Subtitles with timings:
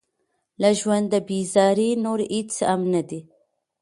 [0.61, 3.01] له ژونده بېزاري نور هېڅ هم نه.